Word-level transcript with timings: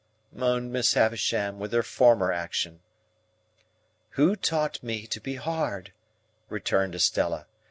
moaned 0.31 0.73
Miss 0.73 0.93
Havisham, 0.95 1.59
with 1.59 1.71
her 1.73 1.83
former 1.83 2.31
action. 2.31 2.79
"Who 4.17 4.35
taught 4.35 4.81
me 4.81 5.05
to 5.05 5.21
be 5.21 5.35
hard?" 5.35 5.93
returned 6.49 6.95
Estella. 6.95 7.45